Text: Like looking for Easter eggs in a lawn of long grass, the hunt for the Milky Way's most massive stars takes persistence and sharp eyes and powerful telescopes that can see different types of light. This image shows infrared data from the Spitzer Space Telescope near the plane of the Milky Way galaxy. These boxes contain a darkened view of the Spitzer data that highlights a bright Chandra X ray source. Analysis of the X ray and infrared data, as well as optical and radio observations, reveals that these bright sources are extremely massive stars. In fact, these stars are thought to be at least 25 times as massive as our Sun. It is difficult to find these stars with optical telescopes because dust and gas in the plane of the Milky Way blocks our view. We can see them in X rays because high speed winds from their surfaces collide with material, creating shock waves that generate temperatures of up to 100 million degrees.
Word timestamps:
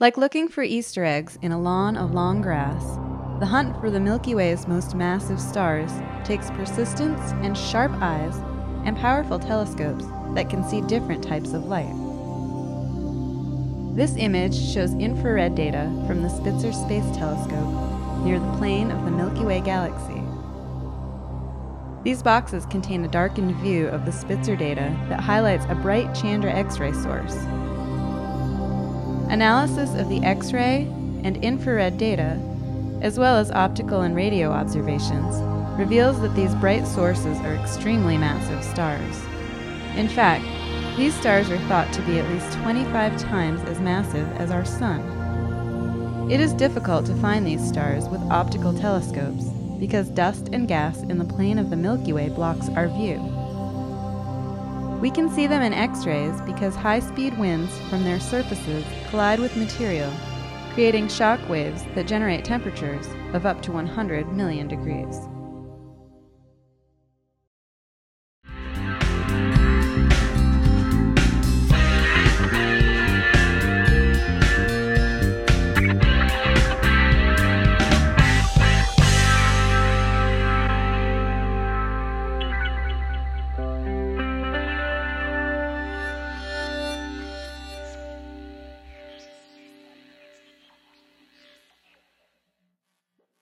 Like 0.00 0.16
looking 0.16 0.48
for 0.48 0.64
Easter 0.64 1.04
eggs 1.04 1.38
in 1.40 1.52
a 1.52 1.60
lawn 1.60 1.96
of 1.96 2.14
long 2.14 2.42
grass, 2.42 2.82
the 3.38 3.46
hunt 3.46 3.80
for 3.80 3.88
the 3.88 4.00
Milky 4.00 4.34
Way's 4.34 4.66
most 4.66 4.96
massive 4.96 5.38
stars 5.38 5.92
takes 6.24 6.50
persistence 6.50 7.20
and 7.42 7.56
sharp 7.56 7.92
eyes 8.00 8.34
and 8.84 8.96
powerful 8.96 9.38
telescopes 9.38 10.06
that 10.34 10.50
can 10.50 10.68
see 10.68 10.80
different 10.80 11.22
types 11.22 11.52
of 11.52 11.66
light. 11.66 11.94
This 13.94 14.16
image 14.16 14.56
shows 14.56 14.94
infrared 14.94 15.54
data 15.54 15.84
from 16.08 16.22
the 16.22 16.28
Spitzer 16.28 16.72
Space 16.72 17.04
Telescope 17.16 18.01
near 18.22 18.38
the 18.38 18.52
plane 18.58 18.90
of 18.90 19.04
the 19.04 19.10
Milky 19.10 19.44
Way 19.44 19.60
galaxy. 19.60 20.22
These 22.04 22.22
boxes 22.22 22.66
contain 22.66 23.04
a 23.04 23.08
darkened 23.08 23.54
view 23.56 23.86
of 23.88 24.04
the 24.04 24.12
Spitzer 24.12 24.56
data 24.56 24.96
that 25.08 25.20
highlights 25.20 25.66
a 25.68 25.74
bright 25.74 26.12
Chandra 26.14 26.52
X 26.52 26.78
ray 26.78 26.92
source. 26.92 27.34
Analysis 29.30 29.94
of 29.94 30.08
the 30.08 30.20
X 30.24 30.52
ray 30.52 30.82
and 31.22 31.36
infrared 31.44 31.98
data, 31.98 32.40
as 33.00 33.18
well 33.18 33.36
as 33.36 33.52
optical 33.52 34.00
and 34.00 34.16
radio 34.16 34.50
observations, 34.50 35.36
reveals 35.78 36.20
that 36.20 36.34
these 36.34 36.54
bright 36.56 36.86
sources 36.86 37.38
are 37.38 37.54
extremely 37.54 38.18
massive 38.18 38.62
stars. 38.64 39.22
In 39.96 40.08
fact, 40.08 40.44
these 40.96 41.14
stars 41.14 41.50
are 41.50 41.58
thought 41.68 41.92
to 41.94 42.02
be 42.02 42.18
at 42.18 42.30
least 42.30 42.52
25 42.58 43.18
times 43.18 43.62
as 43.62 43.80
massive 43.80 44.30
as 44.32 44.50
our 44.50 44.64
Sun. 44.64 45.21
It 46.30 46.40
is 46.40 46.54
difficult 46.54 47.04
to 47.06 47.16
find 47.16 47.46
these 47.46 47.66
stars 47.66 48.08
with 48.08 48.20
optical 48.30 48.72
telescopes 48.72 49.44
because 49.78 50.08
dust 50.08 50.48
and 50.52 50.68
gas 50.68 51.02
in 51.02 51.18
the 51.18 51.24
plane 51.24 51.58
of 51.58 51.68
the 51.68 51.76
Milky 51.76 52.12
Way 52.12 52.28
blocks 52.28 52.68
our 52.70 52.88
view. 52.88 53.18
We 55.00 55.10
can 55.10 55.28
see 55.28 55.46
them 55.46 55.62
in 55.62 55.72
X 55.72 56.06
rays 56.06 56.40
because 56.42 56.76
high 56.76 57.00
speed 57.00 57.36
winds 57.38 57.76
from 57.90 58.04
their 58.04 58.20
surfaces 58.20 58.84
collide 59.10 59.40
with 59.40 59.56
material, 59.56 60.12
creating 60.74 61.08
shock 61.08 61.40
waves 61.48 61.82
that 61.94 62.06
generate 62.06 62.44
temperatures 62.44 63.08
of 63.34 63.44
up 63.44 63.60
to 63.62 63.72
100 63.72 64.32
million 64.32 64.68
degrees. 64.68 65.28